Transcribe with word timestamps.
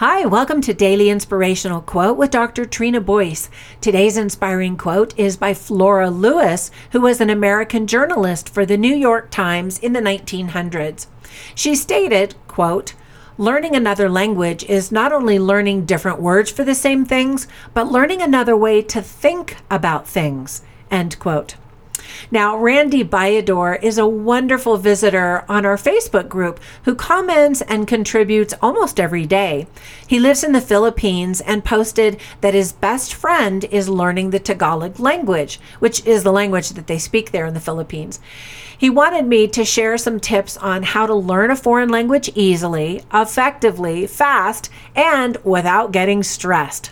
Hi, 0.00 0.24
welcome 0.24 0.62
to 0.62 0.72
Daily 0.72 1.10
Inspirational 1.10 1.82
Quote 1.82 2.16
with 2.16 2.30
Dr. 2.30 2.64
Trina 2.64 3.02
Boyce. 3.02 3.50
Today's 3.82 4.16
inspiring 4.16 4.78
quote 4.78 5.12
is 5.18 5.36
by 5.36 5.52
Flora 5.52 6.08
Lewis, 6.08 6.70
who 6.92 7.02
was 7.02 7.20
an 7.20 7.28
American 7.28 7.86
journalist 7.86 8.48
for 8.48 8.64
the 8.64 8.78
New 8.78 8.94
York 8.94 9.30
Times 9.30 9.78
in 9.78 9.92
the 9.92 10.00
1900s. 10.00 11.06
She 11.54 11.74
stated, 11.74 12.34
quote, 12.48 12.94
Learning 13.36 13.76
another 13.76 14.08
language 14.08 14.64
is 14.64 14.90
not 14.90 15.12
only 15.12 15.38
learning 15.38 15.84
different 15.84 16.18
words 16.18 16.50
for 16.50 16.64
the 16.64 16.74
same 16.74 17.04
things, 17.04 17.46
but 17.74 17.92
learning 17.92 18.22
another 18.22 18.56
way 18.56 18.80
to 18.80 19.02
think 19.02 19.58
about 19.70 20.08
things. 20.08 20.62
End 20.90 21.18
quote. 21.18 21.56
Now, 22.30 22.56
Randy 22.56 23.04
Bayador 23.04 23.82
is 23.82 23.98
a 23.98 24.06
wonderful 24.06 24.76
visitor 24.76 25.44
on 25.48 25.66
our 25.66 25.76
Facebook 25.76 26.28
group 26.28 26.60
who 26.84 26.94
comments 26.94 27.60
and 27.62 27.88
contributes 27.88 28.54
almost 28.62 29.00
every 29.00 29.26
day. 29.26 29.66
He 30.06 30.18
lives 30.18 30.44
in 30.44 30.52
the 30.52 30.60
Philippines 30.60 31.40
and 31.40 31.64
posted 31.64 32.20
that 32.40 32.54
his 32.54 32.72
best 32.72 33.14
friend 33.14 33.64
is 33.64 33.88
learning 33.88 34.30
the 34.30 34.38
Tagalog 34.38 35.00
language, 35.00 35.60
which 35.78 36.04
is 36.06 36.22
the 36.22 36.32
language 36.32 36.70
that 36.70 36.86
they 36.86 36.98
speak 36.98 37.30
there 37.30 37.46
in 37.46 37.54
the 37.54 37.60
Philippines. 37.60 38.20
He 38.76 38.88
wanted 38.88 39.26
me 39.26 39.46
to 39.48 39.64
share 39.64 39.98
some 39.98 40.20
tips 40.20 40.56
on 40.56 40.82
how 40.84 41.06
to 41.06 41.14
learn 41.14 41.50
a 41.50 41.56
foreign 41.56 41.90
language 41.90 42.30
easily, 42.34 43.04
effectively, 43.12 44.06
fast, 44.06 44.70
and 44.96 45.36
without 45.44 45.92
getting 45.92 46.22
stressed. 46.22 46.90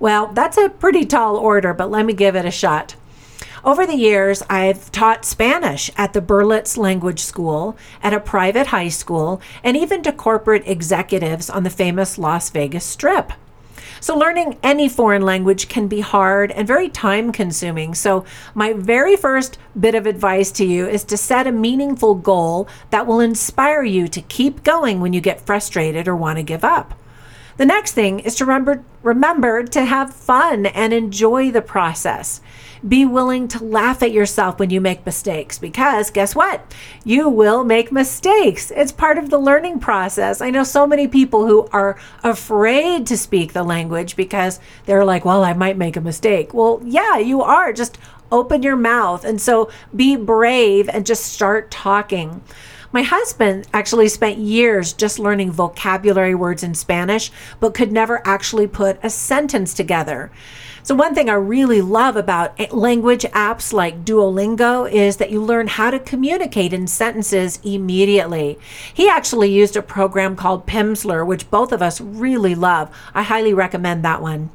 Well, 0.00 0.32
that's 0.32 0.58
a 0.58 0.68
pretty 0.68 1.04
tall 1.04 1.36
order, 1.36 1.72
but 1.72 1.92
let 1.92 2.04
me 2.04 2.12
give 2.12 2.34
it 2.34 2.44
a 2.44 2.50
shot. 2.50 2.96
Over 3.64 3.86
the 3.86 3.94
years, 3.94 4.42
I've 4.50 4.90
taught 4.90 5.24
Spanish 5.24 5.88
at 5.96 6.14
the 6.14 6.20
Berlitz 6.20 6.76
Language 6.76 7.20
School, 7.20 7.76
at 8.02 8.12
a 8.12 8.18
private 8.18 8.68
high 8.68 8.88
school, 8.88 9.40
and 9.62 9.76
even 9.76 10.02
to 10.02 10.10
corporate 10.10 10.66
executives 10.66 11.48
on 11.48 11.62
the 11.62 11.70
famous 11.70 12.18
Las 12.18 12.50
Vegas 12.50 12.84
Strip. 12.84 13.32
So, 14.00 14.18
learning 14.18 14.58
any 14.64 14.88
foreign 14.88 15.22
language 15.22 15.68
can 15.68 15.86
be 15.86 16.00
hard 16.00 16.50
and 16.50 16.66
very 16.66 16.88
time 16.88 17.30
consuming. 17.30 17.94
So, 17.94 18.24
my 18.52 18.72
very 18.72 19.14
first 19.14 19.58
bit 19.78 19.94
of 19.94 20.06
advice 20.06 20.50
to 20.52 20.64
you 20.64 20.88
is 20.88 21.04
to 21.04 21.16
set 21.16 21.46
a 21.46 21.52
meaningful 21.52 22.16
goal 22.16 22.66
that 22.90 23.06
will 23.06 23.20
inspire 23.20 23.84
you 23.84 24.08
to 24.08 24.22
keep 24.22 24.64
going 24.64 25.00
when 25.00 25.12
you 25.12 25.20
get 25.20 25.46
frustrated 25.46 26.08
or 26.08 26.16
want 26.16 26.38
to 26.38 26.42
give 26.42 26.64
up. 26.64 26.94
The 27.56 27.66
next 27.66 27.92
thing 27.92 28.20
is 28.20 28.34
to 28.36 28.44
remember 28.44 28.84
remember 29.02 29.64
to 29.64 29.84
have 29.84 30.14
fun 30.14 30.66
and 30.66 30.92
enjoy 30.92 31.50
the 31.50 31.62
process. 31.62 32.40
Be 32.86 33.04
willing 33.04 33.46
to 33.48 33.62
laugh 33.62 34.02
at 34.02 34.12
yourself 34.12 34.58
when 34.58 34.70
you 34.70 34.80
make 34.80 35.04
mistakes 35.06 35.58
because 35.58 36.10
guess 36.10 36.34
what? 36.34 36.72
You 37.04 37.28
will 37.28 37.62
make 37.62 37.92
mistakes. 37.92 38.70
It's 38.70 38.90
part 38.90 39.18
of 39.18 39.30
the 39.30 39.38
learning 39.38 39.80
process. 39.80 40.40
I 40.40 40.50
know 40.50 40.64
so 40.64 40.86
many 40.86 41.06
people 41.06 41.46
who 41.46 41.68
are 41.72 41.98
afraid 42.24 43.06
to 43.08 43.16
speak 43.16 43.52
the 43.52 43.62
language 43.62 44.16
because 44.16 44.58
they're 44.86 45.04
like, 45.04 45.24
"Well, 45.24 45.44
I 45.44 45.52
might 45.52 45.76
make 45.76 45.96
a 45.96 46.00
mistake." 46.00 46.54
Well, 46.54 46.80
yeah, 46.84 47.18
you 47.18 47.42
are. 47.42 47.72
Just 47.72 47.98
open 48.32 48.62
your 48.62 48.76
mouth. 48.76 49.24
And 49.24 49.40
so 49.40 49.70
be 49.94 50.16
brave 50.16 50.88
and 50.88 51.06
just 51.06 51.24
start 51.24 51.70
talking. 51.70 52.42
My 52.92 53.00
husband 53.00 53.66
actually 53.72 54.08
spent 54.08 54.36
years 54.36 54.92
just 54.92 55.18
learning 55.18 55.50
vocabulary 55.50 56.34
words 56.34 56.62
in 56.62 56.74
Spanish, 56.74 57.32
but 57.58 57.72
could 57.72 57.90
never 57.90 58.20
actually 58.26 58.66
put 58.66 58.98
a 59.02 59.08
sentence 59.08 59.72
together. 59.72 60.30
So, 60.82 60.94
one 60.94 61.14
thing 61.14 61.30
I 61.30 61.34
really 61.34 61.80
love 61.80 62.16
about 62.16 62.74
language 62.74 63.22
apps 63.32 63.72
like 63.72 64.04
Duolingo 64.04 64.90
is 64.90 65.16
that 65.16 65.30
you 65.30 65.42
learn 65.42 65.68
how 65.68 65.90
to 65.90 65.98
communicate 65.98 66.74
in 66.74 66.86
sentences 66.86 67.60
immediately. 67.64 68.58
He 68.92 69.08
actually 69.08 69.50
used 69.50 69.74
a 69.74 69.82
program 69.82 70.36
called 70.36 70.66
Pimsleur, 70.66 71.26
which 71.26 71.50
both 71.50 71.72
of 71.72 71.80
us 71.80 71.98
really 71.98 72.54
love. 72.54 72.94
I 73.14 73.22
highly 73.22 73.54
recommend 73.54 74.04
that 74.04 74.20
one. 74.20 74.50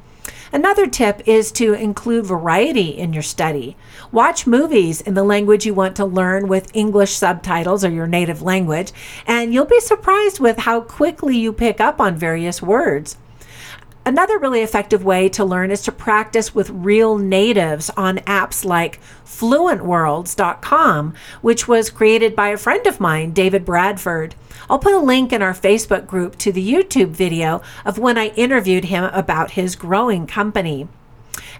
Another 0.52 0.86
tip 0.86 1.20
is 1.26 1.52
to 1.52 1.74
include 1.74 2.26
variety 2.26 2.96
in 2.96 3.12
your 3.12 3.22
study. 3.22 3.76
Watch 4.10 4.46
movies 4.46 5.00
in 5.00 5.14
the 5.14 5.22
language 5.24 5.66
you 5.66 5.74
want 5.74 5.94
to 5.96 6.04
learn 6.04 6.48
with 6.48 6.74
English 6.74 7.12
subtitles 7.12 7.84
or 7.84 7.90
your 7.90 8.06
native 8.06 8.40
language, 8.40 8.92
and 9.26 9.52
you'll 9.52 9.66
be 9.66 9.80
surprised 9.80 10.40
with 10.40 10.58
how 10.58 10.80
quickly 10.80 11.36
you 11.36 11.52
pick 11.52 11.80
up 11.80 12.00
on 12.00 12.16
various 12.16 12.62
words. 12.62 13.16
Another 14.08 14.38
really 14.38 14.62
effective 14.62 15.04
way 15.04 15.28
to 15.28 15.44
learn 15.44 15.70
is 15.70 15.82
to 15.82 15.92
practice 15.92 16.54
with 16.54 16.70
real 16.70 17.18
natives 17.18 17.90
on 17.90 18.16
apps 18.20 18.64
like 18.64 19.00
fluentworlds.com, 19.26 21.12
which 21.42 21.68
was 21.68 21.90
created 21.90 22.34
by 22.34 22.48
a 22.48 22.56
friend 22.56 22.86
of 22.86 23.00
mine, 23.00 23.32
David 23.32 23.66
Bradford. 23.66 24.34
I'll 24.70 24.78
put 24.78 24.94
a 24.94 24.98
link 24.98 25.30
in 25.30 25.42
our 25.42 25.52
Facebook 25.52 26.06
group 26.06 26.38
to 26.38 26.50
the 26.50 26.66
YouTube 26.66 27.10
video 27.10 27.60
of 27.84 27.98
when 27.98 28.16
I 28.16 28.28
interviewed 28.28 28.86
him 28.86 29.04
about 29.12 29.50
his 29.50 29.76
growing 29.76 30.26
company. 30.26 30.88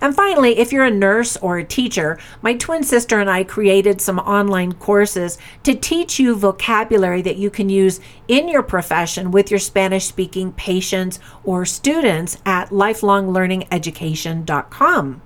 And 0.00 0.14
finally, 0.14 0.58
if 0.58 0.72
you're 0.72 0.84
a 0.84 0.90
nurse 0.90 1.36
or 1.38 1.58
a 1.58 1.64
teacher, 1.64 2.18
my 2.42 2.54
twin 2.54 2.82
sister 2.82 3.20
and 3.20 3.28
I 3.28 3.44
created 3.44 4.00
some 4.00 4.18
online 4.18 4.72
courses 4.72 5.36
to 5.64 5.74
teach 5.74 6.18
you 6.18 6.34
vocabulary 6.34 7.20
that 7.22 7.36
you 7.36 7.50
can 7.50 7.68
use 7.68 8.00
in 8.26 8.48
your 8.48 8.62
profession 8.62 9.30
with 9.30 9.50
your 9.50 9.60
Spanish 9.60 10.06
speaking 10.06 10.52
patients 10.52 11.20
or 11.44 11.64
students 11.64 12.38
at 12.44 12.70
lifelonglearningeducation.com. 12.70 15.22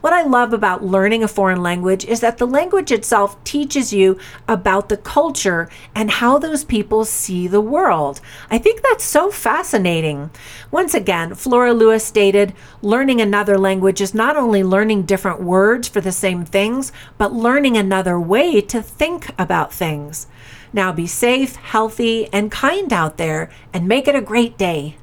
What 0.00 0.12
I 0.12 0.22
love 0.22 0.52
about 0.52 0.84
learning 0.84 1.22
a 1.22 1.28
foreign 1.28 1.62
language 1.62 2.04
is 2.04 2.20
that 2.20 2.38
the 2.38 2.46
language 2.46 2.92
itself 2.92 3.42
teaches 3.44 3.92
you 3.92 4.18
about 4.46 4.88
the 4.88 4.96
culture 4.96 5.68
and 5.94 6.10
how 6.10 6.38
those 6.38 6.64
people 6.64 7.04
see 7.04 7.46
the 7.46 7.60
world. 7.60 8.20
I 8.50 8.58
think 8.58 8.82
that's 8.82 9.04
so 9.04 9.30
fascinating. 9.30 10.30
Once 10.70 10.94
again, 10.94 11.34
Flora 11.34 11.72
Lewis 11.72 12.04
stated 12.04 12.54
learning 12.82 13.20
another 13.20 13.58
language 13.58 14.00
is 14.00 14.14
not 14.14 14.36
only 14.36 14.62
learning 14.62 15.02
different 15.02 15.42
words 15.42 15.88
for 15.88 16.00
the 16.00 16.12
same 16.12 16.44
things, 16.44 16.92
but 17.16 17.32
learning 17.32 17.76
another 17.76 18.18
way 18.18 18.60
to 18.60 18.82
think 18.82 19.30
about 19.38 19.72
things. 19.72 20.26
Now 20.72 20.92
be 20.92 21.06
safe, 21.06 21.56
healthy, 21.56 22.28
and 22.32 22.50
kind 22.50 22.92
out 22.92 23.16
there, 23.16 23.50
and 23.72 23.88
make 23.88 24.06
it 24.06 24.14
a 24.14 24.20
great 24.20 24.58
day. 24.58 24.96